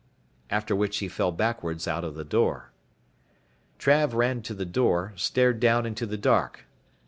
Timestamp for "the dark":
6.07-6.65